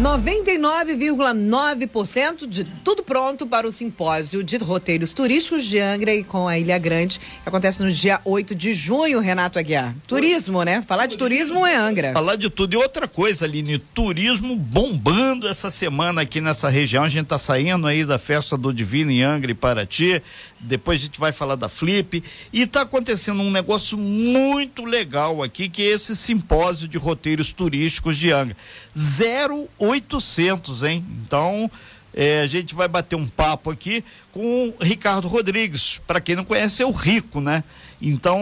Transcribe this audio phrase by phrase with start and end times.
[0.00, 6.58] 99,9% de tudo pronto para o simpósio de roteiros turísticos de Angra e com a
[6.58, 9.94] Ilha Grande, que acontece no dia 8 de junho, Renato Aguiar.
[10.06, 10.80] Turismo, né?
[10.80, 12.14] Falar de turismo é Angra.
[12.14, 12.72] Falar de tudo.
[12.72, 17.04] E outra coisa, Aline, turismo bombando essa semana aqui nessa região.
[17.04, 20.22] A gente está saindo aí da festa do Divino em Angra e Paraty
[20.62, 22.22] depois a gente vai falar da Flip.
[22.52, 28.16] E está acontecendo um negócio muito legal aqui, que é esse simpósio de roteiros turísticos
[28.16, 28.56] de Angra.
[28.94, 31.04] 0800, hein?
[31.24, 31.70] Então.
[32.14, 35.98] É, a gente vai bater um papo aqui com o Ricardo Rodrigues.
[36.06, 37.64] Para quem não conhece, é o Rico, né?
[38.02, 38.38] Então,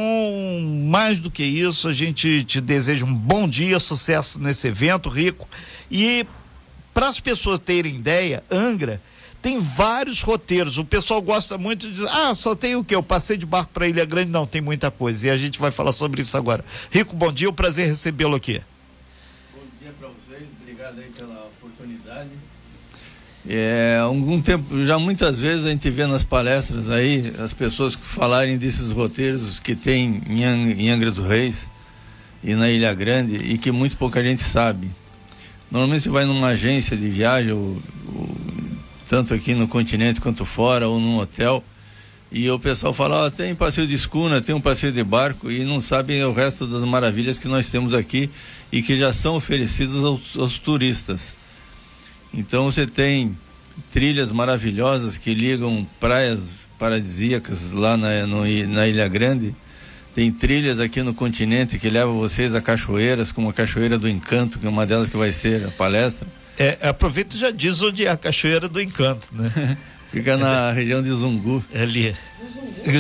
[0.88, 5.48] mais do que isso, a gente te deseja um bom dia, sucesso nesse evento, Rico.
[5.88, 6.26] E
[6.92, 9.00] para as pessoas terem ideia, Angra
[9.42, 10.78] tem vários roteiros.
[10.78, 12.94] O pessoal gosta muito de dizer, ah, só tem o quê?
[12.94, 14.30] Eu passei de barco para Ilha Grande.
[14.30, 15.26] Não, tem muita coisa.
[15.26, 16.64] E a gente vai falar sobre isso agora.
[16.90, 18.60] Rico, bom dia, é um prazer recebê-lo aqui.
[19.54, 20.46] Bom dia para vocês,
[20.90, 22.30] obrigado aí pela oportunidade.
[23.48, 28.58] É, algum tempo, já muitas vezes a gente vê nas palestras aí as pessoas falarem
[28.58, 31.68] desses roteiros que tem em Angra dos Reis
[32.44, 34.90] e na Ilha Grande e que muito pouca gente sabe.
[35.70, 37.80] Normalmente você vai numa agência de viagem ou,
[38.14, 38.36] ou
[39.08, 41.64] tanto aqui no continente quanto fora, ou num hotel.
[42.32, 45.64] E o pessoal fala, oh, tem passeio de escuna, tem um passeio de barco, e
[45.64, 48.30] não sabem o resto das maravilhas que nós temos aqui
[48.70, 51.34] e que já são oferecidas aos, aos turistas.
[52.32, 53.36] Então você tem
[53.90, 59.54] trilhas maravilhosas que ligam praias paradisíacas lá na, no, na Ilha Grande.
[60.14, 64.58] Tem trilhas aqui no continente que levam vocês a cachoeiras, como a Cachoeira do Encanto,
[64.58, 66.28] que é uma delas que vai ser a palestra.
[66.58, 69.76] É, aproveita e já diz onde é a Cachoeira do Encanto, né?
[70.12, 71.64] Fica na região de Zungu.
[71.72, 72.14] É ali.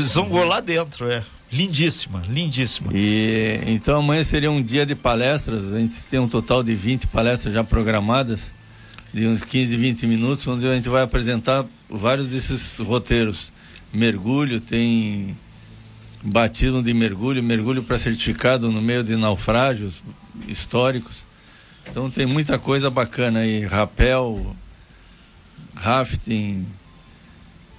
[0.02, 1.24] Zungu lá dentro, é.
[1.52, 2.92] Lindíssima, lindíssima.
[2.94, 5.72] E então amanhã seria um dia de palestras.
[5.72, 8.52] A gente tem um total de 20 palestras já programadas,
[9.12, 13.52] de uns 15, 20 minutos, onde a gente vai apresentar vários desses roteiros.
[13.92, 15.36] Mergulho, tem
[16.22, 20.04] batismo de mergulho, mergulho para certificado no meio de naufrágios
[20.46, 21.26] históricos.
[21.90, 24.54] Então tem muita coisa bacana aí, rapel,
[25.74, 26.64] rafting,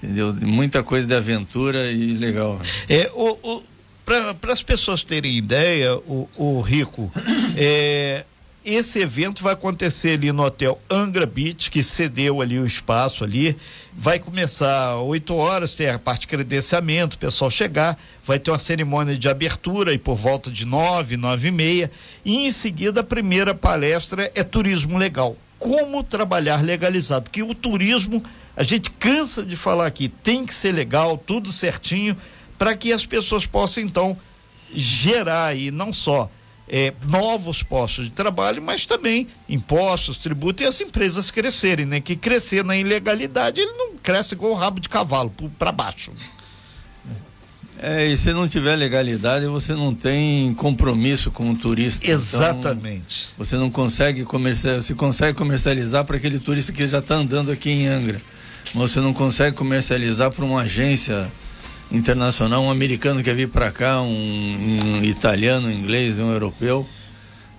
[0.01, 0.33] entendeu?
[0.41, 2.59] Muita coisa de aventura e legal.
[2.89, 3.63] É, o, o
[4.03, 7.09] para as pessoas terem ideia, o, o Rico,
[7.55, 8.25] é,
[8.63, 13.57] esse evento vai acontecer ali no hotel Angra Beach, que cedeu ali o espaço ali.
[13.93, 18.51] Vai começar às 8 horas, tem a parte de credenciamento, o pessoal chegar, vai ter
[18.51, 21.91] uma cerimônia de abertura e por volta de nove, nove e meia.
[22.23, 25.35] E em seguida a primeira palestra é turismo legal.
[25.57, 27.23] Como trabalhar legalizado?
[27.23, 28.23] Porque o turismo,
[28.55, 32.15] a gente cansa de falar aqui, tem que ser legal, tudo certinho,
[32.57, 34.17] para que as pessoas possam então
[34.73, 36.29] gerar aí não só
[36.67, 41.99] é, novos postos de trabalho, mas também impostos, tributos e as empresas crescerem, né?
[41.99, 46.11] Que crescer na ilegalidade, ele não cresce igual o rabo de cavalo, para baixo.
[47.83, 52.05] É, e se não tiver legalidade, você não tem compromisso com o turista.
[52.05, 53.29] Então Exatamente.
[53.33, 57.51] Então, você não consegue comercializar, você consegue comercializar para aquele turista que já está andando
[57.51, 58.21] aqui em Angra,
[58.73, 61.31] você não consegue comercializar para uma agência
[61.91, 66.87] internacional, um americano quer vir para cá, um, um, italiano, um inglês, um europeu.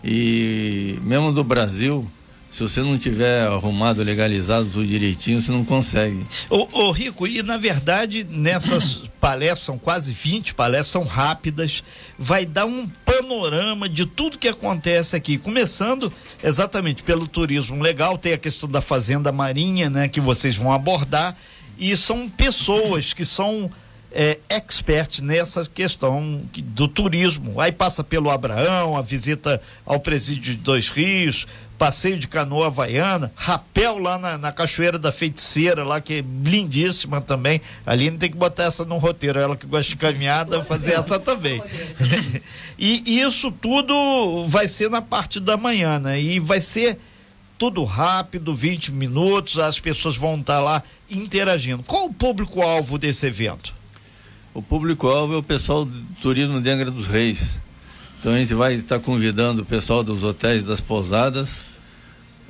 [0.03, 2.11] E mesmo do Brasil,
[2.53, 6.23] se você não tiver arrumado, legalizado tudo direitinho, você não consegue.
[6.51, 11.83] Ô, ô Rico, e na verdade, nessas palestras, são quase 20 palestras, são rápidas,
[12.19, 16.13] vai dar um panorama de tudo que acontece aqui, começando
[16.45, 21.35] exatamente pelo turismo legal, tem a questão da fazenda marinha, né, que vocês vão abordar,
[21.79, 23.71] e são pessoas que são
[24.15, 27.61] é, expert nessa questão do turismo.
[27.61, 31.47] Aí passa pelo Abraão, a visita ao presídio de Dois Rios,
[31.79, 37.21] passeio de canoa havaiana, rapel lá na, na, Cachoeira da Feiticeira, lá que é lindíssima
[37.21, 37.61] também.
[37.85, 41.19] Ali não tem que botar essa no roteiro, ela que gosta de caminhada, fazer essa
[41.19, 41.61] também.
[42.79, 46.21] e isso tudo vai ser na parte da manhã, né?
[46.21, 46.99] E vai ser
[47.59, 51.83] tudo rápido, 20 minutos, as pessoas vão estar lá interagindo.
[51.83, 53.75] Qual o público-alvo desse evento?
[54.55, 57.59] O público-alvo é o pessoal do turismo de Angra dos Reis.
[58.19, 61.65] Então a gente vai estar convidando o pessoal dos hotéis, das pousadas,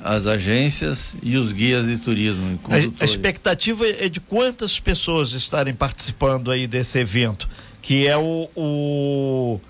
[0.02, 2.58] as agências e os guias de turismo.
[2.68, 7.48] A, a, expectativa é de quantas pessoas estarem participando aí desse evento,
[7.80, 9.60] que é o, o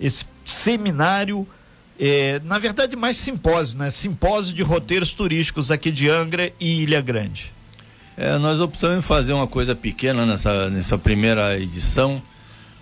[0.00, 1.46] esse seminário,
[1.98, 3.90] é, na verdade mais simpósio, né?
[3.90, 7.52] Simpósio de roteiros turísticos aqui de Angra e Ilha Grande.
[8.22, 12.22] É, nós optamos em fazer uma coisa pequena nessa, nessa primeira edição.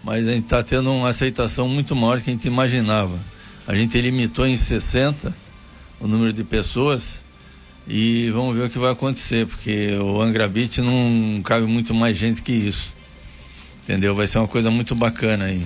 [0.02, 3.16] mas a gente está tendo uma aceitação muito maior do que a gente imaginava.
[3.64, 5.32] A gente limitou em 60
[6.00, 7.24] o número de pessoas
[7.86, 12.18] e vamos ver o que vai acontecer, porque o Angra Beach não cabe muito mais
[12.18, 12.92] gente que isso.
[13.84, 14.16] Entendeu?
[14.16, 15.64] Vai ser uma coisa muito bacana aí.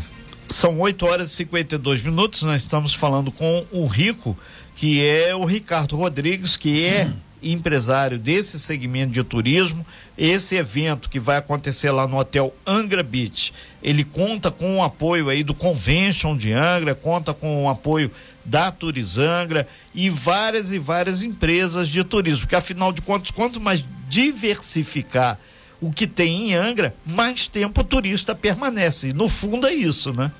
[0.49, 2.43] São 8 horas e 52 minutos.
[2.43, 4.37] Nós estamos falando com o Rico,
[4.77, 7.31] que é o Ricardo Rodrigues, que é hum.
[7.43, 9.85] Empresário desse segmento de turismo.
[10.17, 13.53] Esse evento que vai acontecer lá no Hotel Angra Beach,
[13.83, 18.11] ele conta com o apoio aí do Convention de Angra, conta com o apoio
[18.44, 23.85] da Turizangra e várias e várias empresas de turismo, porque afinal de contas, quanto mais
[24.09, 25.38] diversificar
[25.81, 29.12] o que tem em Angra, mais tempo o turista permanece.
[29.12, 30.31] No fundo é isso, né?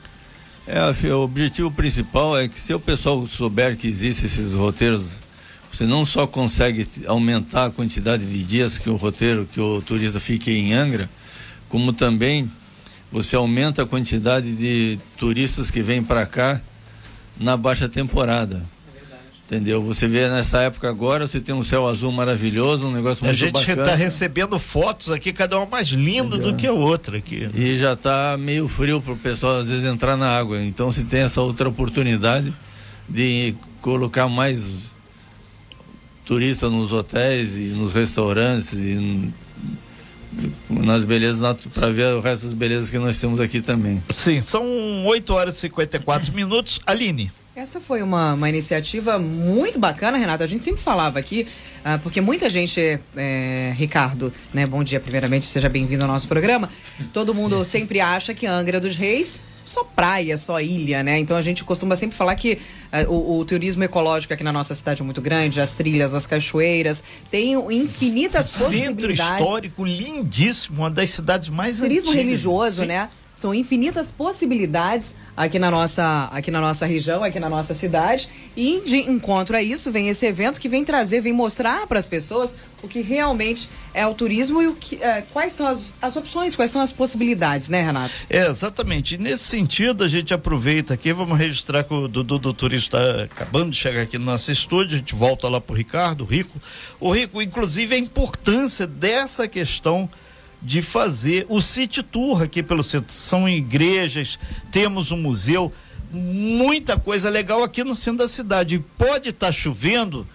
[0.66, 0.81] É,
[1.12, 5.21] o objetivo principal é que se o pessoal souber que existem esses roteiros,
[5.72, 10.20] você não só consegue aumentar a quantidade de dias que o roteiro, que o turista
[10.20, 11.08] fique em Angra,
[11.69, 12.50] como também
[13.10, 16.60] você aumenta a quantidade de turistas que vêm para cá
[17.40, 18.66] na baixa temporada.
[19.46, 19.82] Entendeu?
[19.82, 23.58] Você vê nessa época agora, você tem um céu azul maravilhoso, um negócio muito bacana.
[23.58, 26.52] A gente está recebendo fotos aqui, cada uma mais linda Entendeu?
[26.52, 27.40] do que a outra aqui.
[27.40, 27.50] Né?
[27.54, 30.62] E já está meio frio para o pessoal às vezes entrar na água.
[30.62, 32.54] Então se tem essa outra oportunidade
[33.08, 34.94] de colocar mais
[36.24, 39.32] turistas nos hotéis e nos restaurantes e
[40.69, 44.02] nas belezas para ver o resto das belezas que nós temos aqui também.
[44.08, 46.80] Sim, são 8 horas e 54 minutos.
[46.86, 47.30] Aline.
[47.54, 50.42] Essa foi uma, uma iniciativa muito bacana, Renata.
[50.42, 51.46] A gente sempre falava aqui,
[51.84, 54.66] uh, porque muita gente, é, Ricardo, né?
[54.66, 56.70] Bom dia, primeiramente, seja bem-vindo ao nosso programa.
[57.12, 61.18] Todo mundo sempre acha que Angra dos Reis só praia, só ilha, né?
[61.18, 62.58] Então a gente costuma sempre falar que
[63.08, 66.26] uh, o, o, turismo ecológico aqui na nossa cidade é muito grande, as trilhas, as
[66.26, 69.16] cachoeiras, tem infinitas Centro possibilidades.
[69.16, 72.12] Centro histórico lindíssimo, uma das cidades mais turismo antigas.
[72.12, 72.86] Turismo religioso, Sim.
[72.86, 73.08] né?
[73.34, 78.29] São infinitas possibilidades aqui na nossa, aqui na nossa região, aqui na nossa cidade.
[78.56, 82.06] E de encontro a isso vem esse evento que vem trazer, vem mostrar para as
[82.06, 86.17] pessoas o que realmente é o turismo e o que, é, quais são as, as
[86.17, 88.12] opções, quais são as possibilidades, né, Renato?
[88.29, 89.14] É, exatamente.
[89.14, 93.25] E nesse sentido, a gente aproveita aqui, vamos registrar que o Dudu do Turista está
[93.25, 96.26] acabando de chegar aqui no nosso estúdio, a gente volta lá para o Ricardo, o
[96.26, 96.61] Rico.
[97.00, 100.08] O Rico, inclusive, a importância dessa questão
[100.62, 103.12] de fazer o City Tour aqui pelo centro.
[103.12, 104.38] São igrejas,
[104.70, 105.72] temos um museu,
[106.12, 108.84] muita coisa legal aqui no centro da cidade.
[108.96, 110.26] Pode estar tá chovendo,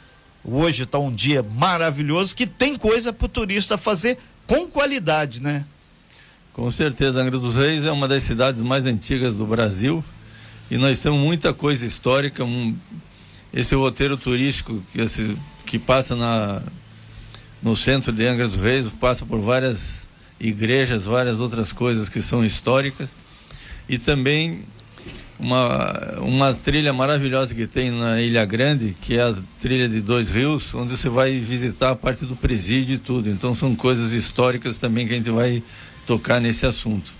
[0.43, 5.65] hoje está um dia maravilhoso, que tem coisa para o turista fazer com qualidade, né?
[6.51, 10.03] Com certeza, Angra dos Reis é uma das cidades mais antigas do Brasil
[10.71, 12.43] e nós temos muita coisa histórica.
[12.43, 12.75] Um,
[13.53, 16.63] esse roteiro turístico que, esse, que passa na,
[17.61, 20.06] no centro de Angra dos Reis passa por várias
[20.39, 23.15] igrejas, várias outras coisas que são históricas
[23.89, 24.63] e também
[25.39, 30.29] uma, uma trilha maravilhosa que tem na Ilha Grande, que é a trilha de Dois
[30.29, 33.29] Rios, onde você vai visitar a parte do presídio e tudo.
[33.29, 35.61] Então são coisas históricas também que a gente vai
[36.05, 37.13] tocar nesse assunto.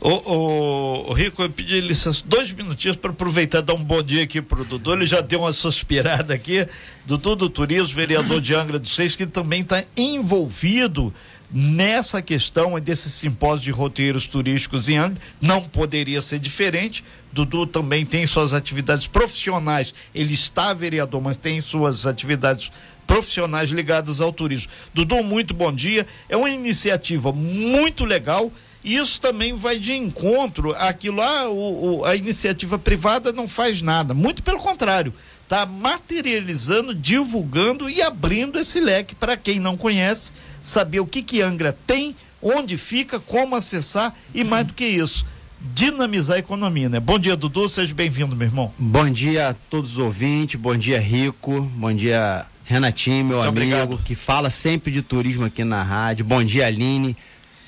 [0.00, 4.02] Ô, ô, ô Rico, eu pedi licença dois minutinhos para aproveitar e dar um bom
[4.02, 4.92] dia aqui pro Dudu.
[4.92, 6.66] Ele já deu uma suspirada aqui.
[7.06, 11.12] Dudu do Turismo, vereador de Angra dos Seis, que também está envolvido
[11.54, 17.04] nessa questão desse simpósio de roteiros turísticos em Angra, não poderia ser diferente.
[17.32, 22.72] Dudu também tem suas atividades profissionais, ele está vereador, mas tem suas atividades
[23.06, 24.72] profissionais ligadas ao turismo.
[24.92, 26.04] Dudu, muito bom dia.
[26.28, 28.50] É uma iniciativa muito legal.
[28.82, 33.80] E isso também vai de encontro àquilo lá, o, o, a iniciativa privada não faz
[33.80, 40.34] nada, muito pelo contrário, está materializando, divulgando e abrindo esse leque para quem não conhece
[40.64, 45.26] saber o que que Angra tem, onde fica, como acessar e mais do que isso,
[45.60, 46.98] dinamizar a economia, né?
[46.98, 48.72] Bom dia, Dudu, seja bem-vindo, meu irmão.
[48.78, 53.76] Bom dia a todos os ouvintes, bom dia, Rico, bom dia, Renatinho, meu Muito amigo,
[53.76, 54.04] obrigado.
[54.04, 56.24] que fala sempre de turismo aqui na rádio.
[56.24, 57.14] Bom dia, Aline,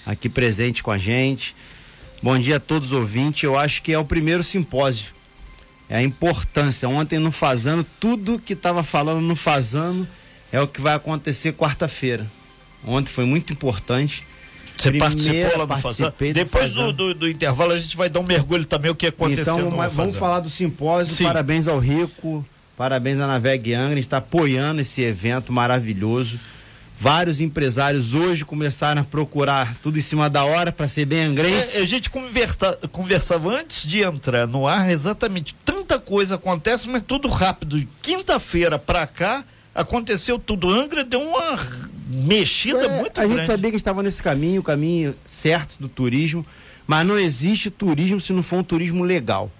[0.05, 1.55] aqui presente com a gente.
[2.23, 3.43] Bom dia a todos os ouvintes.
[3.43, 5.15] Eu acho que é o primeiro simpósio.
[5.88, 6.88] É a importância.
[6.88, 10.09] Ontem no Fazano, tudo que estava falando no Fazano
[10.50, 12.26] é o que vai acontecer quarta-feira.
[12.85, 14.25] Ontem foi muito importante.
[14.76, 16.12] Você participou lá do Fazan?
[16.35, 19.59] Depois do, do, do, intervalo a gente vai dar um mergulho também o que aconteceu
[19.59, 21.14] então, vamos falar do simpósio.
[21.14, 21.25] Sim.
[21.25, 22.45] Parabéns ao Rico,
[22.76, 26.38] parabéns à Naveg Angra, a gente está apoiando esse evento maravilhoso.
[26.99, 31.76] Vários empresários hoje começaram a procurar tudo em cima da hora para ser bem angrense.
[31.76, 35.54] É, a gente conversa, conversava antes de entrar no ar, exatamente.
[35.62, 37.87] Tanta coisa acontece, mas tudo rápido.
[38.00, 40.71] Quinta-feira para cá, aconteceu tudo.
[40.71, 41.59] Angra deu uma
[42.06, 43.36] mexida é, muito a grande.
[43.36, 46.46] gente sabia que estava nesse caminho, o caminho certo do turismo.
[46.86, 49.50] Mas não existe turismo se não for um turismo legal.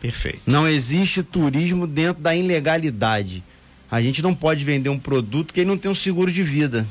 [0.00, 0.40] Perfeito.
[0.46, 3.44] Não existe turismo dentro da ilegalidade.
[3.90, 6.86] A gente não pode vender um produto que ele não tem um seguro de vida.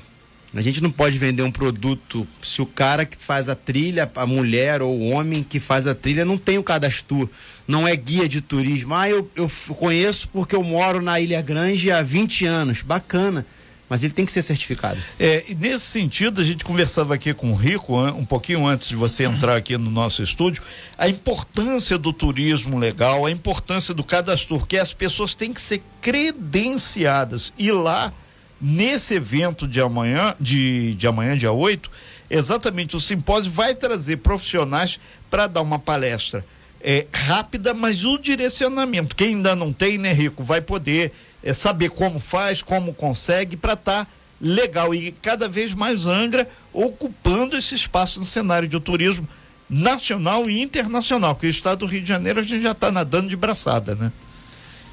[0.54, 4.26] A gente não pode vender um produto se o cara que faz a trilha, a
[4.26, 7.30] mulher ou o homem que faz a trilha não tem o cadastro,
[7.68, 8.96] não é guia de turismo.
[8.96, 12.82] Ah, eu, eu conheço porque eu moro na Ilha Grande há 20 anos.
[12.82, 13.46] Bacana
[13.90, 15.02] mas ele tem que ser certificado.
[15.20, 18.96] É, e nesse sentido, a gente conversava aqui com o Rico, um pouquinho antes de
[18.96, 20.62] você entrar aqui no nosso estúdio,
[20.98, 25.82] a importância do turismo legal, a importância do cadastro, que as pessoas têm que ser
[26.00, 27.52] credenciadas.
[27.58, 28.14] E lá,
[28.62, 31.90] nesse evento de amanhã, de, de amanhã, dia 8,
[32.30, 36.46] exatamente o simpósio vai trazer profissionais para dar uma palestra
[36.82, 39.16] é, rápida, mas o direcionamento.
[39.16, 41.12] Quem ainda não tem, né, Rico, vai poder
[41.44, 44.94] é, saber como faz, como consegue, para estar tá legal.
[44.94, 49.28] E cada vez mais Angra ocupando esse espaço no cenário de turismo
[49.70, 53.30] nacional e internacional, porque o estado do Rio de Janeiro a gente já está nadando
[53.30, 54.12] de braçada, né?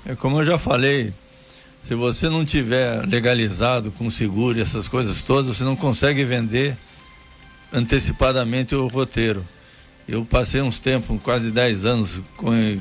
[0.05, 1.13] É como eu já falei,
[1.83, 6.77] se você não tiver legalizado com seguro e essas coisas todas, você não consegue vender
[7.73, 9.47] antecipadamente o roteiro.
[10.09, 12.23] Eu passei uns tempos, quase 10 anos,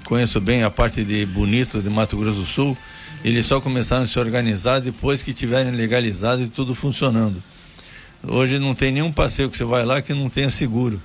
[0.03, 2.77] conheço bem a parte de Bonito, de Mato Grosso do Sul.
[3.23, 7.41] Eles só começaram a se organizar depois que tiverem legalizado e tudo funcionando.
[8.23, 11.01] Hoje não tem nenhum passeio que você vai lá que não tenha seguro.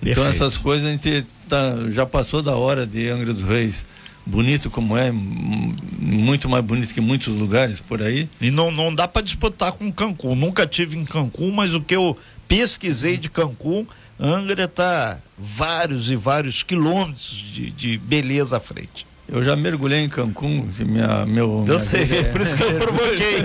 [0.00, 0.30] Então Perfeito.
[0.30, 3.84] essas coisas a gente tá, já passou da hora de Angra dos Reis.
[4.24, 8.26] Bonito como é, muito mais bonito que muitos lugares por aí.
[8.40, 10.34] E não, não dá para disputar com Cancún.
[10.36, 12.16] Nunca tive em Cancún, mas o que eu
[12.48, 13.86] pesquisei de Cancún
[14.20, 19.06] Angra está vários e vários quilômetros de, de beleza à frente.
[19.26, 21.64] Eu já mergulhei em Cancún, minha, meu.
[21.66, 23.38] Eu sei, é, por isso que eu provoquei.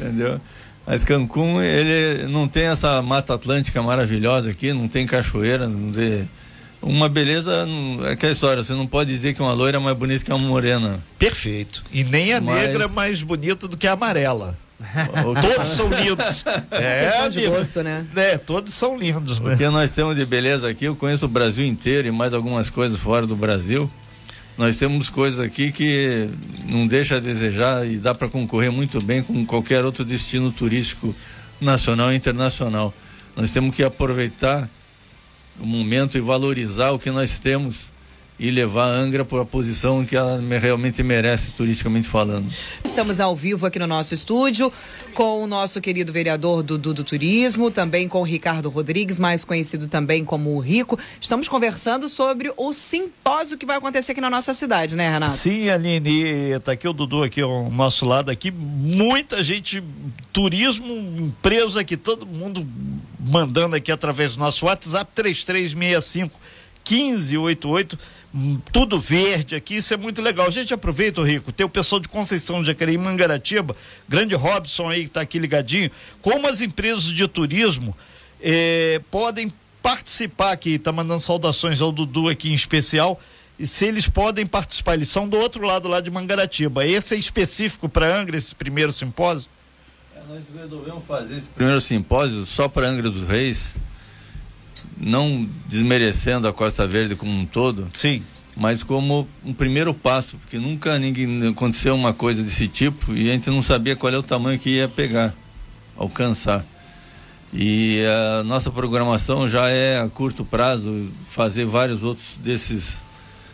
[0.00, 0.40] Entendeu?
[0.86, 6.28] Mas Cancún, ele não tem essa mata atlântica maravilhosa aqui, não tem cachoeira, não tem.
[6.80, 7.64] Uma beleza,
[8.08, 10.38] é aquela história, você não pode dizer que uma loira é mais bonita que uma
[10.40, 10.98] morena.
[11.16, 11.84] Perfeito.
[11.92, 12.56] E nem a Mas...
[12.56, 14.58] negra é mais bonita do que a amarela.
[15.40, 16.44] todos são lindos.
[16.70, 18.06] É, de gosto, né?
[18.14, 19.40] É, todos são lindos.
[19.40, 19.54] Né?
[19.54, 22.70] O que nós temos de beleza aqui, eu conheço o Brasil inteiro e mais algumas
[22.70, 23.90] coisas fora do Brasil.
[24.56, 26.28] Nós temos coisas aqui que
[26.66, 31.14] não deixa a desejar e dá para concorrer muito bem com qualquer outro destino turístico
[31.60, 32.92] nacional e internacional.
[33.34, 34.68] Nós temos que aproveitar
[35.58, 37.91] o momento e valorizar o que nós temos
[38.42, 42.52] e levar a Angra para a posição que ela realmente merece, turisticamente falando.
[42.84, 44.72] Estamos ao vivo aqui no nosso estúdio
[45.14, 49.44] com o nosso querido vereador do, do, do Turismo, também com o Ricardo Rodrigues, mais
[49.44, 50.98] conhecido também como o Rico.
[51.20, 55.30] Estamos conversando sobre o simpósio que vai acontecer aqui na nossa cidade, né, Renato?
[55.30, 59.80] Sim, Aline, tá aqui o Dudu aqui ao nosso lado aqui, muita gente,
[60.32, 62.66] turismo, empresa aqui, todo mundo
[63.20, 66.42] mandando aqui através do nosso WhatsApp 3365
[66.84, 67.98] 1588
[68.72, 70.46] tudo verde aqui, isso é muito legal.
[70.46, 73.76] A gente aproveita, o Rico, tem o pessoal de Conceição de Jacareí, Mangaratiba,
[74.08, 77.96] grande Robson aí que está aqui ligadinho, como as empresas de turismo
[78.40, 83.20] eh, podem participar aqui, tá mandando saudações ao Dudu aqui em especial,
[83.58, 86.86] e se eles podem participar, eles são do outro lado lá de Mangaratiba.
[86.86, 89.48] Esse é específico para Angra, esse primeiro simpósio?
[90.16, 93.76] É, nós resolvemos fazer esse primeiro simpósio só para Angra dos Reis,
[94.96, 97.88] não desmerecendo a Costa Verde como um todo.
[97.92, 98.22] Sim.
[98.56, 103.32] Mas como um primeiro passo, porque nunca ninguém aconteceu uma coisa desse tipo e a
[103.32, 105.34] gente não sabia qual é o tamanho que ia pegar,
[105.96, 106.64] alcançar.
[107.52, 108.02] E
[108.40, 113.04] a nossa programação já é a curto prazo fazer vários outros desses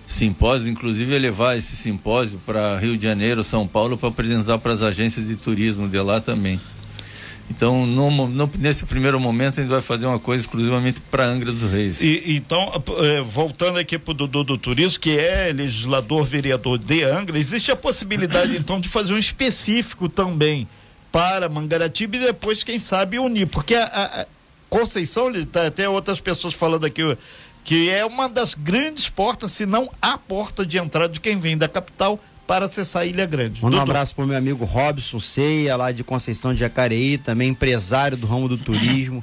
[0.06, 4.82] simpósios, inclusive levar esse simpósio para Rio de Janeiro, São Paulo, para apresentar para as
[4.82, 6.60] agências de turismo de lá também.
[7.50, 11.50] Então, no, no, nesse primeiro momento, a gente vai fazer uma coisa exclusivamente para Angra
[11.50, 12.00] dos Reis.
[12.00, 17.02] E, então, eh, voltando aqui para o Dudu do Turismo, que é legislador vereador de
[17.05, 20.69] Angra, existe a possibilidade, então, de fazer um específico também
[21.11, 23.47] para Mangaratiba e depois, quem sabe, unir.
[23.47, 24.26] Porque a, a, a
[24.69, 27.02] Conceição, tá, até outras pessoas falando aqui,
[27.64, 31.57] que é uma das grandes portas, se não a porta de entrada de quem vem
[31.57, 33.62] da capital para acessar a Ilha Grande.
[33.62, 37.50] Manda um abraço para o meu amigo Robson Ceia, lá de Conceição de Jacareí, também
[37.50, 39.23] empresário do ramo do turismo.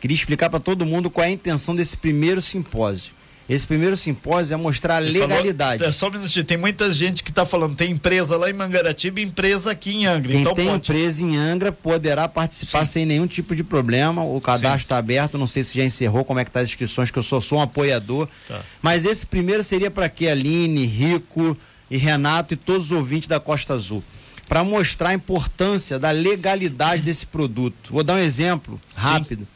[0.00, 3.14] Queria explicar para todo mundo qual é a intenção desse primeiro simpósio.
[3.48, 5.78] Esse primeiro simpósio é mostrar a legalidade.
[5.78, 8.52] Falou, é só um minutinho, tem muita gente que está falando, tem empresa lá em
[8.52, 10.30] Mangaratiba e empresa aqui em Angra.
[10.30, 10.78] Quem então tem pode.
[10.78, 12.92] empresa em Angra poderá participar Sim.
[12.92, 14.22] sem nenhum tipo de problema.
[14.22, 17.10] O cadastro está aberto, não sei se já encerrou, como é que tá as inscrições,
[17.10, 18.28] que eu sou, sou um apoiador.
[18.46, 18.60] Tá.
[18.80, 20.28] Mas esse primeiro seria para quê?
[20.28, 21.58] Aline, Rico,
[21.92, 24.02] e Renato e todos os ouvintes da Costa Azul,
[24.48, 27.92] para mostrar a importância da legalidade desse produto.
[27.92, 29.46] Vou dar um exemplo rápido.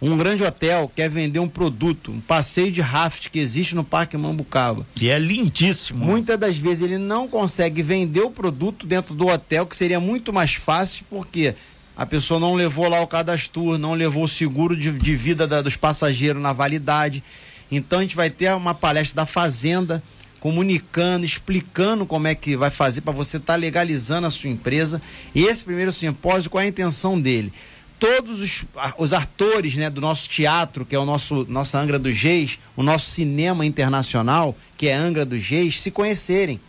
[0.00, 4.18] Um grande hotel quer vender um produto, um passeio de raft que existe no Parque
[4.18, 4.86] Mambucaba.
[4.94, 6.04] Que é lindíssimo.
[6.04, 10.34] Muitas das vezes ele não consegue vender o produto dentro do hotel, que seria muito
[10.34, 11.54] mais fácil, porque
[11.96, 15.62] a pessoa não levou lá o cadastro, não levou o seguro de, de vida da,
[15.62, 17.24] dos passageiros na validade.
[17.70, 20.02] Então a gente vai ter uma palestra da Fazenda
[20.46, 25.02] comunicando, explicando como é que vai fazer para você estar tá legalizando a sua empresa.
[25.34, 27.52] E esse primeiro simpósio, qual é a intenção dele?
[27.98, 28.64] Todos os,
[28.96, 32.84] os atores né, do nosso teatro, que é o nosso nossa Angra dos Reis, o
[32.84, 36.60] nosso cinema internacional, que é Angra dos Reis, se conhecerem.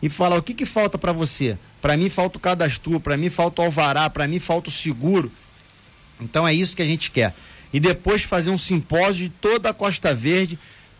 [0.00, 1.58] E falar o que, que falta para você?
[1.82, 5.32] Para mim falta o cadastro, para mim falta o alvará, para mim falta o seguro.
[6.20, 7.34] Então é isso que a gente quer.
[7.72, 10.56] E depois fazer um simpósio de toda a Costa Verde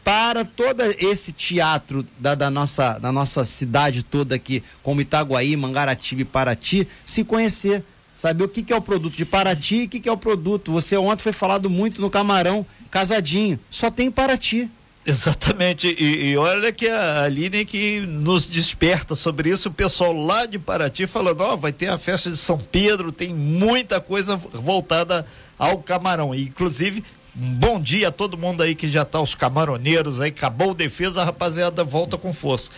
[0.06, 6.22] para todo esse teatro da, da, nossa, da nossa cidade toda aqui, como Itaguaí, Mangaratiba
[6.22, 7.82] e Paraty, se conhecer.
[8.14, 10.16] Saber o que, que é o produto de Paraty e o que, que é o
[10.16, 10.70] produto.
[10.70, 13.58] Você ontem foi falado muito no Camarão, casadinho.
[13.68, 14.70] Só tem Paraty.
[15.04, 20.46] Exatamente, e, e, olha que a Aline que nos desperta sobre isso, o pessoal lá
[20.46, 24.36] de Paraty falando, ó, oh, vai ter a festa de São Pedro, tem muita coisa
[24.36, 25.26] voltada
[25.58, 27.04] ao camarão, e, inclusive,
[27.36, 31.24] bom dia a todo mundo aí que já tá os camaroneiros aí, acabou defesa, a
[31.24, 32.70] rapaziada volta com força.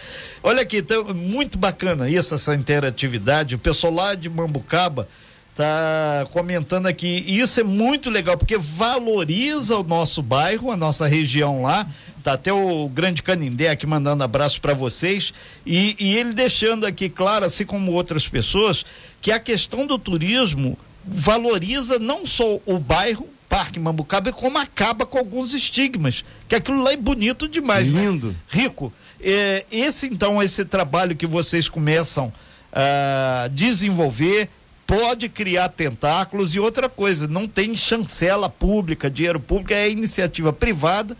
[0.42, 5.08] Olha aqui, então, muito bacana isso, essa interatividade, o pessoal lá de Mambucaba,
[5.54, 7.24] tá comentando aqui.
[7.26, 11.86] E isso é muito legal, porque valoriza o nosso bairro, a nossa região lá.
[12.22, 15.32] Tá até o grande Canindé aqui mandando abraço para vocês.
[15.64, 18.84] E, e ele deixando aqui claro, assim como outras pessoas,
[19.20, 25.18] que a questão do turismo valoriza não só o bairro, Parque Mambucaba, como acaba com
[25.18, 26.24] alguns estigmas.
[26.46, 27.86] Que aquilo lá é bonito demais.
[27.86, 28.02] Né?
[28.02, 28.28] Lindo.
[28.28, 28.34] Né?
[28.48, 28.92] Rico.
[29.20, 32.32] É, esse então, esse trabalho que vocês começam
[32.72, 34.48] a desenvolver
[34.86, 41.16] pode criar tentáculos e outra coisa, não tem chancela pública, dinheiro público, é iniciativa privada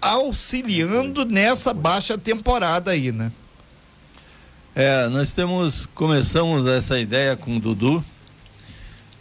[0.00, 3.32] auxiliando nessa baixa temporada aí, né?
[4.74, 8.04] É, nós temos, começamos essa ideia com o Dudu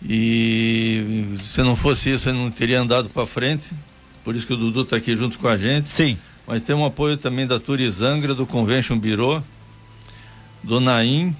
[0.07, 3.71] e se não fosse isso, ele não teria andado para frente,
[4.23, 5.89] por isso que o Dudu está aqui junto com a gente.
[5.89, 6.17] Sim.
[6.45, 9.41] Mas tem um apoio também da Turizangra, do Convention Bureau,
[10.61, 11.35] do Naim,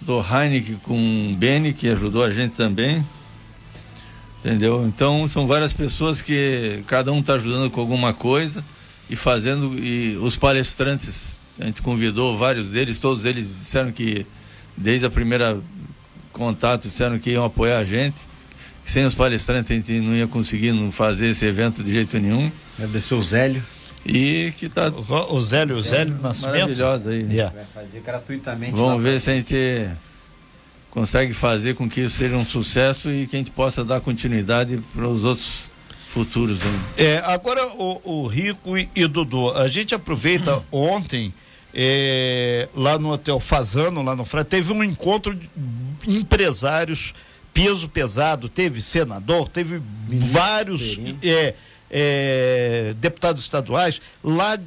[0.00, 3.04] do Heineken com o Beni, que ajudou a gente também.
[4.40, 4.84] Entendeu?
[4.86, 8.64] Então são várias pessoas que cada um está ajudando com alguma coisa
[9.08, 9.78] e fazendo.
[9.78, 14.26] E os palestrantes, a gente convidou vários deles, todos eles disseram que
[14.76, 15.58] desde a primeira
[16.34, 18.16] contato disseram que iam apoiar a gente.
[18.82, 22.18] Que sem os palestrantes a gente não ia conseguir não fazer esse evento de jeito
[22.18, 22.52] nenhum.
[22.76, 23.62] Agradecer o Zélio.
[24.04, 24.90] E que tá.
[24.90, 26.60] O, o Zélio, o Zélio Nascimento.
[26.60, 27.22] Maravilhosa aí.
[27.22, 27.54] Yeah.
[27.54, 28.72] Vai fazer gratuitamente.
[28.72, 29.88] Vamos ver se a gente
[30.90, 34.78] consegue fazer com que isso seja um sucesso e que a gente possa dar continuidade
[34.92, 35.70] para os outros
[36.08, 36.60] futuros.
[36.64, 36.80] Hein?
[36.98, 41.32] É, agora o, o Rico e, e Dudu, a gente aproveita ontem.
[41.76, 45.48] É, lá no Hotel Fazano, lá no Frade, teve um encontro de
[46.06, 47.12] empresários
[47.54, 51.54] peso pesado, teve senador, teve vários é,
[51.88, 54.58] é, deputados estaduais lá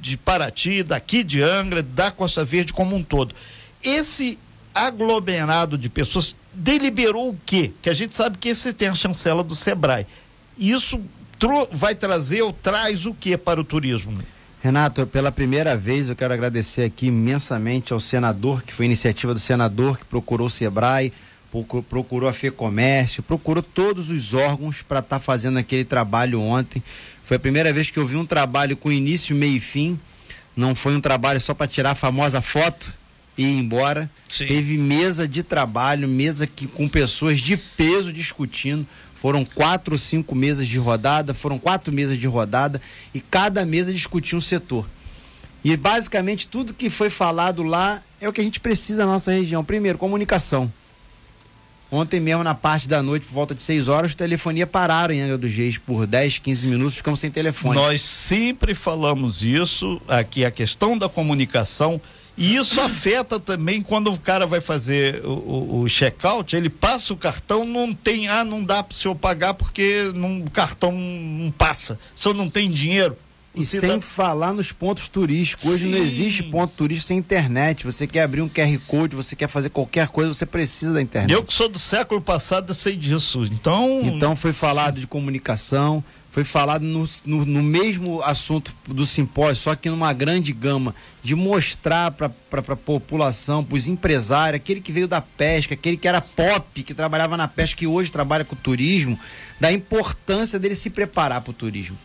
[0.00, 3.34] de Paraty, daqui de Angra, da Costa Verde como um todo.
[3.82, 4.38] Esse
[4.74, 7.72] aglomerado de pessoas deliberou o quê?
[7.80, 10.06] Que a gente sabe que esse tem a chancela do Sebrae.
[10.58, 11.00] Isso
[11.72, 14.12] vai trazer ou traz o que para o turismo?
[14.64, 19.38] Renato, pela primeira vez eu quero agradecer aqui imensamente ao senador, que foi iniciativa do
[19.38, 21.12] senador que procurou o Sebrae,
[21.90, 26.82] procurou a FEComércio, procurou todos os órgãos para estar tá fazendo aquele trabalho ontem.
[27.22, 30.00] Foi a primeira vez que eu vi um trabalho com início, meio e fim.
[30.56, 32.96] Não foi um trabalho só para tirar a famosa foto
[33.36, 34.10] e ir embora.
[34.30, 34.46] Sim.
[34.46, 38.86] Teve mesa de trabalho, mesa que, com pessoas de peso discutindo.
[39.24, 42.78] Foram quatro ou cinco mesas de rodada, foram quatro mesas de rodada
[43.14, 44.86] e cada mesa discutia um setor.
[45.64, 49.32] E basicamente tudo que foi falado lá é o que a gente precisa na nossa
[49.32, 49.64] região.
[49.64, 50.70] Primeiro, comunicação.
[51.90, 55.38] Ontem mesmo, na parte da noite, por volta de 6 horas, telefonia pararam em Angra
[55.38, 57.76] dos Reis por 10, 15 minutos, ficamos sem telefone.
[57.76, 61.98] Nós sempre falamos isso, aqui a questão da comunicação,
[62.36, 67.12] e isso afeta também quando o cara vai fazer o, o, o check-out, ele passa
[67.12, 70.92] o cartão, não tem, ah, não dá para o senhor pagar porque não, o cartão
[70.92, 73.16] não passa, o senhor não tem dinheiro.
[73.56, 75.66] E sem falar nos pontos turísticos.
[75.66, 75.92] Hoje Sim.
[75.92, 77.84] não existe ponto turístico sem internet.
[77.84, 81.32] Você quer abrir um QR Code, você quer fazer qualquer coisa, você precisa da internet.
[81.32, 83.44] Eu que sou do século passado, sei disso.
[83.44, 84.00] Então.
[84.02, 86.02] Então foi falado de comunicação,
[86.34, 90.92] foi falado no, no, no, mesmo assunto do simpósio, só que numa grande gama,
[91.22, 96.08] de mostrar para a população, para os empresários, aquele que veio da pesca, aquele que
[96.08, 99.16] era pop, que trabalhava na pesca, que hoje trabalha com o turismo,
[99.60, 101.96] da importância dele se preparar para o turismo.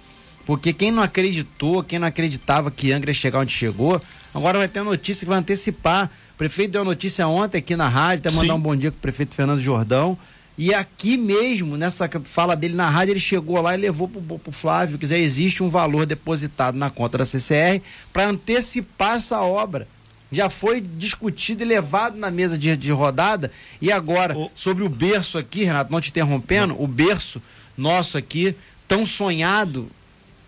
[0.45, 3.99] Porque quem não acreditou, quem não acreditava que Angra ia chegar onde chegou,
[4.31, 6.05] agora vai ter a notícia que vai antecipar.
[6.35, 8.59] O prefeito deu a notícia ontem aqui na rádio, até mandar Sim.
[8.59, 10.15] um bom dia com o prefeito Fernando Jordão
[10.61, 14.51] e aqui mesmo, nessa fala dele na rádio, ele chegou lá e levou para o
[14.51, 19.87] Flávio, quer dizer, existe um valor depositado na conta da CCR para antecipar essa obra.
[20.29, 23.49] Já foi discutido e levado na mesa de, de rodada.
[23.81, 24.51] E agora, o...
[24.53, 26.83] sobre o berço aqui, Renato, não te interrompendo, não.
[26.83, 27.41] o berço
[27.77, 28.53] nosso aqui,
[28.85, 29.89] tão sonhado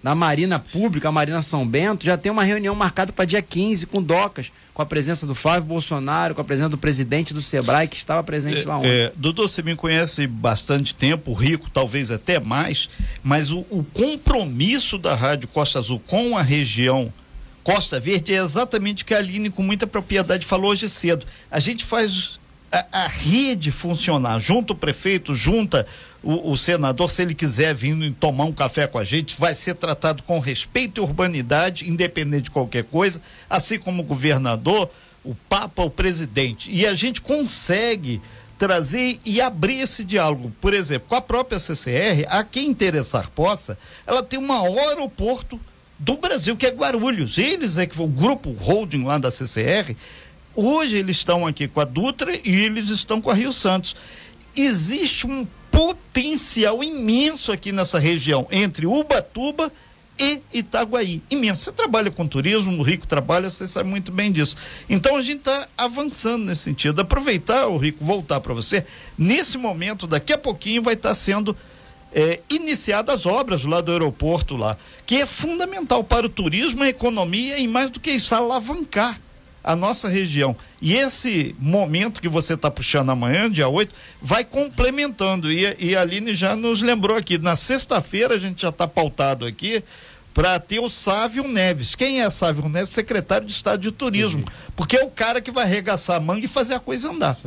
[0.04, 3.88] na Marina Pública, a Marina São Bento, já tem uma reunião marcada para dia 15
[3.88, 7.88] com Docas, com a presença do Flávio Bolsonaro, com a presença do presidente do Sebrae,
[7.88, 8.90] que estava presente é, lá ontem.
[8.90, 12.90] É, Dudu, você me conhece bastante tempo, rico, talvez até mais,
[13.22, 17.14] mas o, o compromisso da Rádio Costa Azul com a região
[17.64, 21.26] Costa Verde é exatamente o que a Aline, com muita propriedade, falou hoje cedo.
[21.50, 22.40] A gente faz
[22.72, 25.86] a, a rede funcionar, junto o prefeito, junta
[26.24, 29.74] o, o, senador, se ele quiser vir tomar um café com a gente, vai ser
[29.74, 34.90] tratado com respeito e urbanidade, independente de qualquer coisa, assim como o governador,
[35.24, 36.72] o Papa, o presidente.
[36.72, 38.22] E a gente consegue
[38.58, 40.54] trazer e abrir esse diálogo.
[40.62, 45.60] Por exemplo, com a própria CCR, a quem interessar possa, ela tem o maior aeroporto
[45.98, 47.40] do Brasil, que é Guarulhos.
[47.40, 49.96] Eles é que o grupo holding lá da CCR,
[50.56, 53.96] hoje eles estão aqui com a Dutra e eles estão com a Rio Santos.
[54.56, 59.72] Existe um potencial imenso aqui nessa região, entre Ubatuba
[60.20, 61.22] e Itaguaí.
[61.30, 61.64] Imenso.
[61.64, 64.56] Você trabalha com turismo, o Rico trabalha, você sabe muito bem disso.
[64.90, 67.02] Então a gente está avançando nesse sentido.
[67.02, 68.86] Aproveitar, o Rico, voltar para você.
[69.18, 71.56] Nesse momento, daqui a pouquinho, vai estar tá sendo
[72.14, 76.90] é, iniciadas as obras lá do aeroporto lá, que é fundamental para o turismo, a
[76.90, 79.20] economia e mais do que isso, alavancar
[79.64, 80.56] a nossa região.
[80.82, 85.52] E esse momento que você está puxando amanhã, dia 8, vai complementando.
[85.52, 87.38] E, e a Aline já nos lembrou aqui.
[87.38, 89.84] Na sexta-feira a gente já está pautado aqui
[90.34, 91.96] para ter o Sávio Neves.
[91.96, 92.90] Quem é Sávio Neves?
[92.90, 94.46] Secretário de Estado de Turismo.
[94.76, 97.38] Porque é o cara que vai arregaçar a manga e fazer a coisa andar.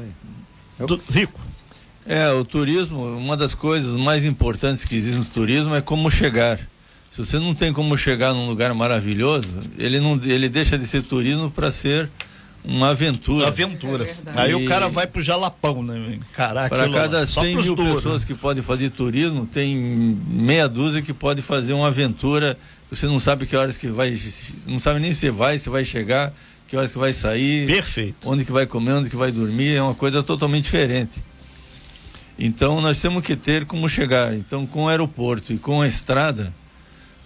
[0.78, 0.86] Eu...
[0.86, 1.40] Do, rico.
[2.06, 6.60] É, o turismo, uma das coisas mais importantes que existe no turismo é como chegar.
[7.14, 9.48] Se você não tem como chegar num lugar maravilhoso,
[9.78, 12.10] ele não ele deixa de ser turismo para ser
[12.64, 13.46] uma aventura.
[13.46, 14.04] Aventura.
[14.04, 14.54] É Aí e...
[14.56, 16.18] o cara vai pro Jalapão, né?
[16.32, 16.74] Caraca.
[16.74, 19.76] Para cada 100 mil pessoas que podem fazer turismo, tem
[20.26, 22.58] meia dúzia que pode fazer uma aventura.
[22.90, 24.12] Você não sabe que horas que vai,
[24.66, 26.34] não sabe nem se vai, se vai chegar,
[26.66, 27.68] que horas que vai sair.
[27.68, 28.28] Perfeito.
[28.28, 31.22] Onde que vai comer, onde que vai dormir, é uma coisa totalmente diferente.
[32.36, 34.34] Então nós temos que ter como chegar.
[34.34, 36.52] Então com o aeroporto e com a estrada,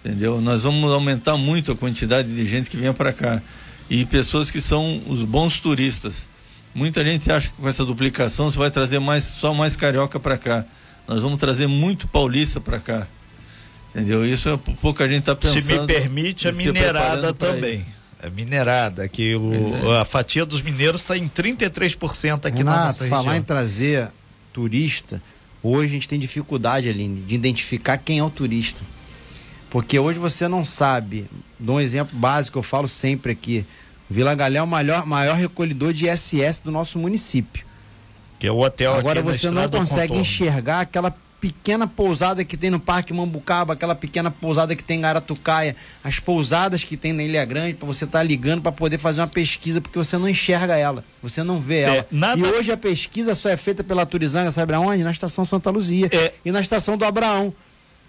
[0.03, 0.41] entendeu?
[0.41, 3.41] Nós vamos aumentar muito a quantidade de gente que vem para cá
[3.89, 6.29] e pessoas que são os bons turistas.
[6.73, 10.37] Muita gente acha que com essa duplicação você vai trazer mais só mais carioca para
[10.37, 10.65] cá.
[11.07, 13.07] Nós vamos trazer muito paulista para cá.
[13.89, 14.23] Entendeu?
[14.23, 15.61] Isso é pouca gente está pensando.
[15.61, 17.83] Se me permite, a minerada também.
[18.21, 20.01] A minerada, que o, é.
[20.01, 23.23] a fatia dos mineiros está em 33% aqui Renato, na nossa região.
[23.23, 24.09] falar em trazer
[24.51, 25.21] turista,
[25.63, 28.81] hoje a gente tem dificuldade, Aline, de identificar quem é o turista.
[29.69, 31.29] Porque hoje você não sabe,
[31.59, 33.65] dou um exemplo básico, eu falo sempre aqui.
[34.09, 37.63] Vila Galé é o maior, maior recolhedor de ISS do nosso município.
[38.39, 42.79] Que é o hotel Agora você não consegue enxergar aquela pequena pousada que tem no
[42.79, 47.45] Parque Mambucaba, aquela pequena pousada que tem em Garatucaia, as pousadas que tem na Ilha
[47.45, 50.75] Grande, para você estar tá ligando para poder fazer uma pesquisa, porque você não enxerga
[50.75, 51.95] ela, você não vê ela.
[51.95, 52.39] É, nada...
[52.39, 55.03] E hoje a pesquisa só é feita pela Turizanga, sabe aonde?
[55.03, 56.09] Na estação Santa Luzia.
[56.11, 56.33] É...
[56.43, 57.53] E na estação do Abraão.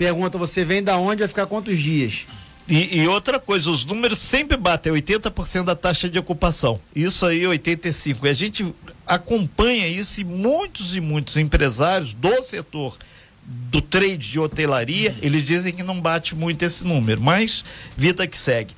[0.01, 1.19] Pergunta, você vem da onde?
[1.19, 2.27] Vai ficar quantos dias?
[2.67, 6.81] E, e, outra coisa, os números sempre batem 80% da taxa de ocupação.
[6.97, 8.17] Isso aí, 85%.
[8.23, 8.75] E a gente
[9.07, 12.97] acompanha isso e muitos e muitos empresários do setor
[13.45, 17.63] do trade de hotelaria, eles dizem que não bate muito esse número, mas
[17.95, 18.75] vida que segue.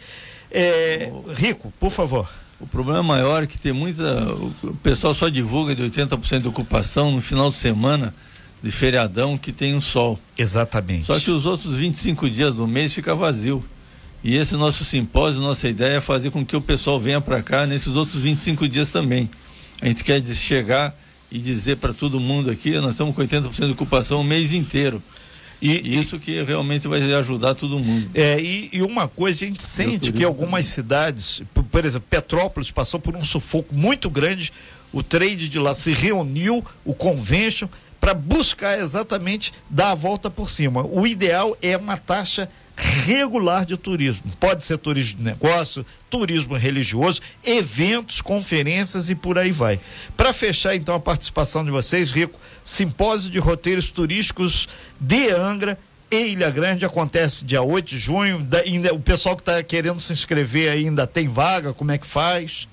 [0.50, 2.28] É, Rico, por favor.
[2.58, 4.02] O problema maior é que tem muita.
[4.60, 8.12] O pessoal só divulga de 80% de ocupação no final de semana
[8.62, 10.18] de feriadão que tem um sol.
[10.38, 11.06] Exatamente.
[11.06, 13.64] Só que os outros 25 dias do mês fica vazio.
[14.22, 17.66] E esse nosso simpósio, nossa ideia é fazer com que o pessoal venha para cá
[17.66, 19.28] nesses outros 25 dias também.
[19.80, 20.96] A gente quer chegar
[21.30, 25.02] e dizer para todo mundo aqui, nós estamos com 80% de ocupação o mês inteiro.
[25.60, 28.10] E, isso que realmente vai ajudar todo mundo.
[28.14, 32.70] É, e, e uma coisa, a gente sente que algumas cidades, por, por, exemplo, Petrópolis
[32.72, 34.52] passou por um sufoco muito grande,
[34.92, 37.68] o trade de lá se reuniu, o convention,
[38.02, 40.84] para buscar exatamente dar a volta por cima.
[40.84, 44.24] O ideal é uma taxa regular de turismo.
[44.40, 49.78] Pode ser turismo de negócio, turismo religioso, eventos, conferências e por aí vai.
[50.16, 55.78] Para fechar então a participação de vocês, Rico, simpósio de roteiros turísticos de Angra
[56.10, 58.40] e Ilha Grande acontece dia 8 de junho.
[58.40, 62.06] Da, ainda, o pessoal que está querendo se inscrever ainda tem vaga, como é que
[62.06, 62.66] faz?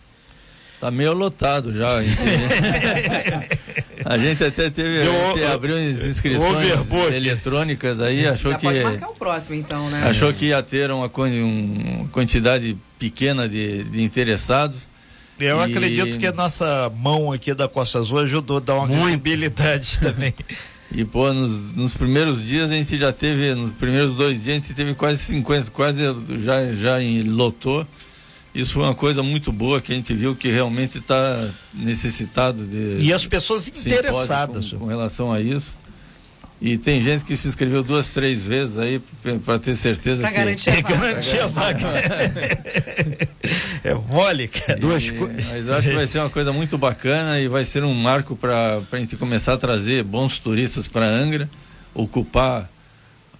[0.79, 1.89] Tá meio lotado já.
[4.09, 6.67] a gente até teve Eu, que abriu as inscrições
[7.13, 8.65] eletrônicas aí, achou já que.
[8.65, 10.01] Pode marcar o próximo, então, né?
[10.03, 14.89] Achou que ia ter uma, uma quantidade pequena de, de interessados.
[15.39, 15.63] Eu e...
[15.63, 19.03] acredito que a nossa mão aqui da Costa Azul ajudou a dar uma Muito.
[19.03, 20.33] visibilidade também.
[20.91, 24.59] E, pô, nos, nos, primeiros dias a gente já teve, nos primeiros dois dias a
[24.59, 26.01] gente teve quase 50, quase
[26.39, 27.85] já, já lotou.
[28.53, 32.97] Isso foi uma coisa muito boa que a gente viu que realmente está necessitado de.
[32.99, 34.71] E as pessoas interessadas.
[34.71, 35.77] Com, com, relação a isso.
[36.61, 39.01] E tem gente que se inscreveu duas, três vezes aí
[39.45, 40.37] para ter certeza pra que.
[40.37, 41.87] Garantir a garantir a vaga.
[43.83, 44.79] é mole, cara.
[44.79, 47.83] Duas e, Mas eu acho que vai ser uma coisa muito bacana e vai ser
[47.83, 51.47] um marco para a gente começar a trazer bons turistas para Angra,
[51.93, 52.69] ocupar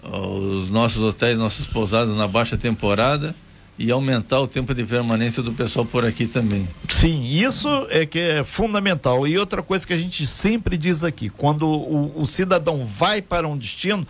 [0.04, 3.36] os nossos hotéis, nossas pousadas na baixa temporada
[3.80, 6.68] e aumentar o tempo de permanência do pessoal por aqui também.
[6.89, 9.26] Sim, isso é que é fundamental.
[9.26, 13.48] E outra coisa que a gente sempre diz aqui, quando o, o cidadão vai para
[13.48, 14.06] um destino,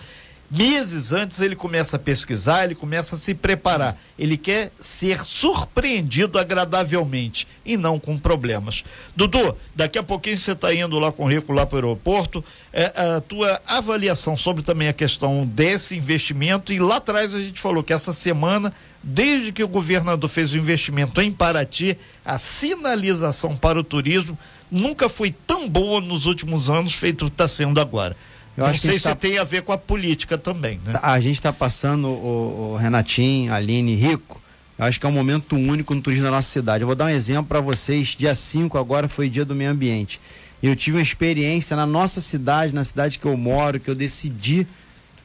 [0.49, 3.95] meses antes ele começa a pesquisar, ele começa a se preparar.
[4.17, 8.83] Ele quer ser surpreendido agradavelmente e não com problemas.
[9.15, 12.43] Dudu, daqui a pouquinho você está indo lá com o Rico lá para o aeroporto.
[12.73, 12.85] É,
[13.17, 16.73] a tua avaliação sobre também a questão desse investimento.
[16.73, 20.57] E lá atrás a gente falou que essa semana Desde que o governador fez o
[20.57, 24.37] investimento em Paraty, a sinalização para o turismo
[24.69, 28.15] nunca foi tão boa nos últimos anos feito está sendo agora.
[28.57, 29.15] Eu Não sei se tá...
[29.15, 30.93] tem a ver com a política também, né?
[31.01, 34.41] A gente está passando, o, o Renatinho, Aline, Rico,
[34.77, 36.81] eu acho que é um momento único no turismo da nossa cidade.
[36.81, 38.15] Eu vou dar um exemplo para vocês.
[38.17, 40.19] Dia 5 agora foi dia do meio ambiente.
[40.61, 44.67] Eu tive uma experiência na nossa cidade, na cidade que eu moro, que eu decidi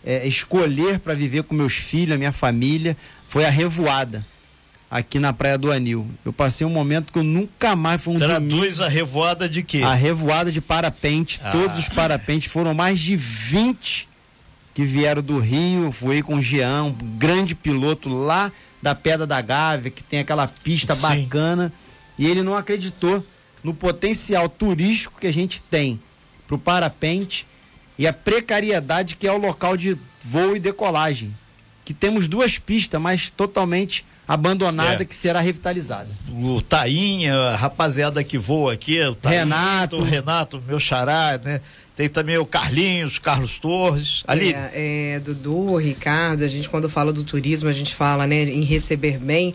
[0.05, 2.97] é, escolher para viver com meus filhos, a minha família
[3.35, 4.25] foi a revoada
[4.89, 6.09] aqui na Praia do Anil.
[6.25, 9.83] Eu passei um momento que eu nunca mais fui um Traduz a revoada de quê?
[9.83, 11.51] A revoada de parapente, ah.
[11.51, 14.09] todos os parapentes, foram mais de 20
[14.73, 19.41] que vieram do Rio, fui com o Jean, um grande piloto lá da Pedra da
[19.41, 21.03] Gávea, que tem aquela pista Sim.
[21.03, 21.73] bacana,
[22.17, 23.27] e ele não acreditou
[23.65, 26.01] no potencial turístico que a gente tem
[26.47, 27.49] para o parapente
[27.99, 31.35] e a precariedade que é o local de voo e decolagem
[31.85, 35.05] que temos duas pistas, mas totalmente abandonada é.
[35.05, 36.09] que será revitalizada.
[36.33, 41.61] O Tainha, a rapaziada que voa aqui, o Tainha, Renato, o Renato, meu xará, né?
[41.95, 44.25] Tem também o Carlinhos, Carlos Torres.
[44.27, 44.53] Ali.
[44.53, 48.63] É, é, Dudu, Ricardo, a gente quando fala do turismo, a gente fala, né, em
[48.63, 49.55] receber bem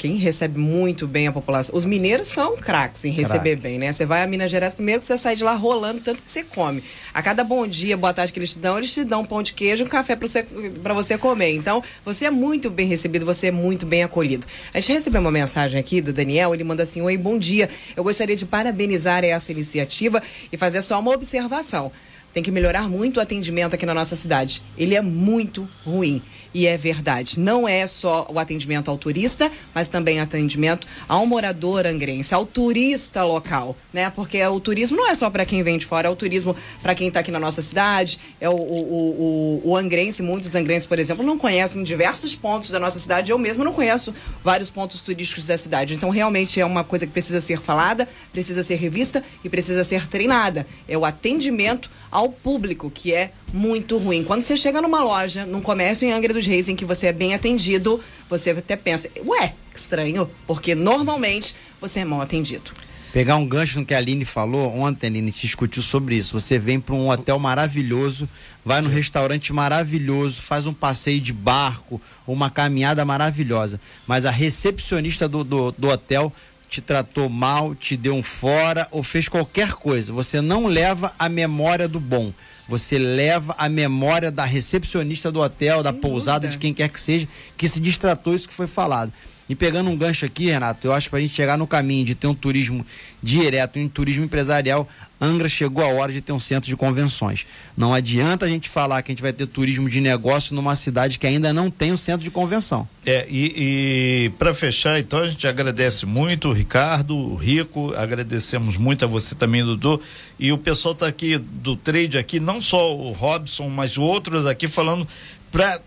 [0.00, 1.76] quem recebe muito bem a população.
[1.76, 3.62] Os mineiros são craques em receber Crack.
[3.62, 3.92] bem, né?
[3.92, 6.42] Você vai a Minas Gerais, primeiro que você sai de lá rolando tanto que você
[6.42, 6.82] come.
[7.12, 9.42] A cada bom dia, boa tarde que eles te dão, eles te dão um pão
[9.42, 10.42] de queijo, um café para você,
[10.82, 11.54] pra você comer.
[11.54, 14.46] Então, você é muito bem recebido, você é muito bem acolhido.
[14.72, 17.68] A gente recebeu uma mensagem aqui do Daniel, ele manda assim: Oi, bom dia.
[17.94, 21.92] Eu gostaria de parabenizar essa iniciativa e fazer só uma observação.
[22.32, 24.62] Tem que melhorar muito o atendimento aqui na nossa cidade.
[24.78, 26.22] Ele é muito ruim.
[26.52, 27.38] E é verdade.
[27.38, 33.22] Não é só o atendimento ao turista, mas também atendimento ao morador angrense, ao turista
[33.22, 34.10] local, né?
[34.10, 36.94] Porque o turismo não é só para quem vem de fora, é o turismo para
[36.94, 38.18] quem está aqui na nossa cidade.
[38.40, 42.80] É o, o, o, o angrense, muitos angrenses, por exemplo, não conhecem diversos pontos da
[42.80, 43.30] nossa cidade.
[43.30, 45.94] Eu mesmo não conheço vários pontos turísticos da cidade.
[45.94, 50.08] Então, realmente é uma coisa que precisa ser falada, precisa ser revista e precisa ser
[50.08, 50.66] treinada.
[50.88, 54.24] É o atendimento ao público, que é muito ruim.
[54.24, 57.12] Quando você chega numa loja, num comércio em Angra dos Reis, em que você é
[57.12, 62.70] bem atendido, você até pensa, ué, estranho, porque normalmente você é mal atendido.
[63.12, 66.38] Pegar um gancho no que a Aline falou, ontem, Aline, te discutiu sobre isso.
[66.38, 68.28] Você vem para um hotel maravilhoso,
[68.64, 73.80] vai num restaurante maravilhoso, faz um passeio de barco, uma caminhada maravilhosa.
[74.06, 76.32] Mas a recepcionista do, do, do hotel
[76.68, 80.12] te tratou mal, te deu um fora ou fez qualquer coisa.
[80.12, 82.32] Você não leva a memória do bom.
[82.70, 86.52] Você leva a memória da recepcionista do hotel, Sem da pousada, dúvida.
[86.52, 89.12] de quem quer que seja, que se distratou isso que foi falado.
[89.50, 92.14] E pegando um gancho aqui, Renato, eu acho para a gente chegar no caminho de
[92.14, 92.86] ter um turismo
[93.20, 94.88] direto, um turismo empresarial,
[95.20, 97.44] Angra chegou a hora de ter um centro de convenções.
[97.76, 101.18] Não adianta a gente falar que a gente vai ter turismo de negócio numa cidade
[101.18, 102.88] que ainda não tem um centro de convenção.
[103.04, 108.76] É, e, e para fechar, então, a gente agradece muito o Ricardo, o Rico, agradecemos
[108.76, 110.00] muito a você também, Dudu.
[110.38, 114.68] E o pessoal está aqui do trade aqui, não só o Robson, mas outros aqui
[114.68, 115.08] falando
[115.50, 115.80] para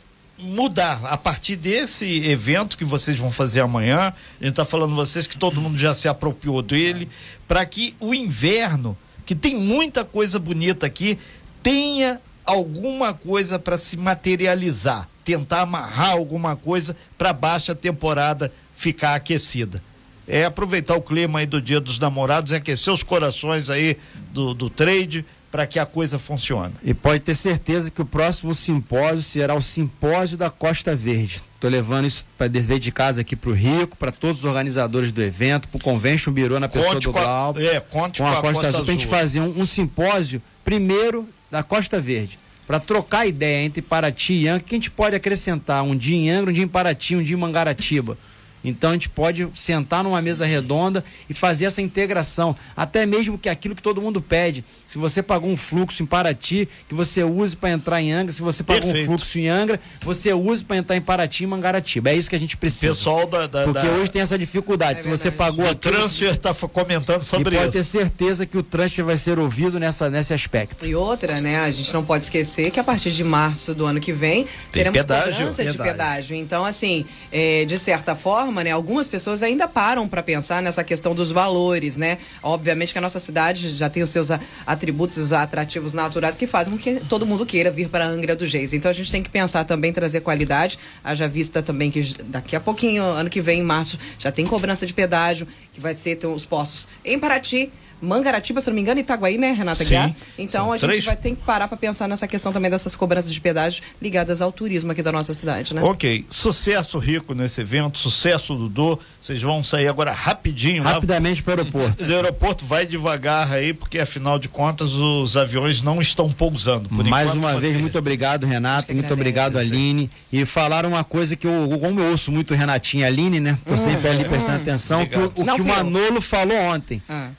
[0.44, 4.14] mudar a partir desse evento que vocês vão fazer amanhã.
[4.40, 7.10] A gente está falando vocês que todo mundo já se apropriou dele,
[7.48, 11.18] para que o inverno, que tem muita coisa bonita aqui,
[11.62, 19.82] tenha alguma coisa para se materializar, tentar amarrar alguma coisa para baixa temporada ficar aquecida.
[20.28, 23.98] É aproveitar o clima aí do Dia dos Namorados aquecer os corações aí
[24.32, 26.74] do, do trade para que a coisa funcione.
[26.84, 31.44] E pode ter certeza que o próximo simpósio será o simpósio da Costa Verde.
[31.54, 35.12] Estou levando isso para desver de casa aqui para o Rico, para todos os organizadores
[35.12, 37.68] do evento, para o Convention Bureau na pessoa conte do Glauber.
[37.68, 38.82] É, conte com, com a, a Costa, Costa Azul.
[38.82, 43.84] Para a gente fazer um, um, simpósio, primeiro da Costa Verde, para trocar ideia entre
[43.84, 46.68] Paraty e Angra, que a gente pode acrescentar um dia em Angra, um dia em
[46.68, 48.18] Paraty, um dia em Mangaratiba.
[48.64, 53.50] Então a gente pode sentar numa mesa redonda e fazer essa integração, até mesmo que
[53.50, 54.64] aquilo que todo mundo pede.
[54.86, 58.42] Se você pagou um fluxo em Paraty, que você use para entrar em Angra, se
[58.42, 59.04] você pagou Perfeito.
[59.04, 62.10] um fluxo em Angra, você use para entrar em Paraty e Mangaratiba.
[62.10, 62.94] É isso que a gente precisa.
[62.94, 63.94] Pessoal da, da Porque da...
[63.94, 65.00] hoje tem essa dificuldade.
[65.00, 67.66] É se você pagou o transfer está comentando sobre e isso.
[67.66, 70.86] Pode ter certeza que o transfer vai ser ouvido nessa nesse aspecto.
[70.86, 71.62] E outra, né?
[71.62, 74.84] A gente não pode esquecer que a partir de março do ano que vem tem
[74.84, 75.34] teremos pedágio.
[75.34, 76.36] cobrança de pedágio.
[76.36, 78.72] Então, assim, é, de certa forma, né?
[78.72, 82.18] Algumas pessoas ainda param para pensar nessa questão dos valores, né?
[82.42, 84.30] Obviamente que a nossa cidade já tem os seus
[84.68, 88.46] atributos, os atrativos naturais que fazem com que todo mundo queira vir para Angra do
[88.46, 88.74] Geis.
[88.74, 90.78] Então a gente tem que pensar também trazer qualidade.
[91.02, 94.86] Haja vista também que daqui a pouquinho, ano que vem, em março, já tem cobrança
[94.86, 97.72] de pedágio, que vai ser ter os postos em Paraty
[98.04, 100.14] Mangaratiba, se não me engano, Itaguaí, né, Renata Guiar?
[100.38, 101.06] Então a gente três.
[101.06, 104.52] vai ter que parar para pensar nessa questão também dessas cobranças de pedágio ligadas ao
[104.52, 105.82] turismo aqui da nossa cidade, né?
[105.82, 106.26] Ok.
[106.28, 109.00] Sucesso rico nesse evento, sucesso Dudu.
[109.20, 110.84] Vocês vão sair agora rapidinho.
[110.84, 112.04] Rapidamente para o aeroporto.
[112.04, 116.90] O aeroporto vai devagar aí, porque afinal de contas os aviões não estão pousando.
[116.92, 118.94] Mais uma vez, muito obrigado, Renato.
[118.94, 120.10] Muito obrigado, Aline.
[120.32, 123.58] E falar uma coisa que eu, como eu ouço muito Renatinho e Aline, né?
[123.66, 125.06] Tô hum, sempre ali prestando hum, atenção.
[125.06, 127.02] Que, o, o que o Manolo falou ontem.
[127.08, 127.30] Ah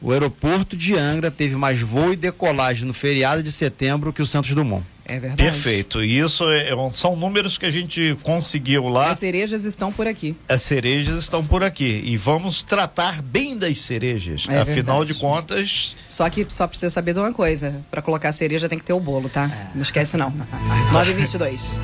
[0.00, 4.26] o aeroporto de Angra teve mais voo e decolagem no feriado de setembro que o
[4.26, 4.84] Santos Dumont.
[5.08, 5.42] É verdade.
[5.42, 6.02] Perfeito.
[6.02, 9.10] E isso é, é são números que a gente conseguiu lá.
[9.10, 10.36] As cerejas estão por aqui.
[10.48, 12.02] As cerejas estão por aqui.
[12.04, 14.46] E vamos tratar bem das cerejas.
[14.48, 15.14] É Afinal verdade.
[15.14, 15.96] de contas.
[16.08, 19.00] Só que só precisa saber de uma coisa: para colocar cereja tem que ter o
[19.00, 19.44] bolo, tá?
[19.44, 19.76] É.
[19.76, 20.30] Não esquece, não.
[20.92, 21.76] 922.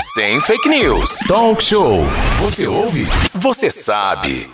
[0.00, 1.18] Sem fake news.
[1.28, 2.04] Talk show.
[2.40, 3.06] Você ouve?
[3.34, 4.50] Você sabe.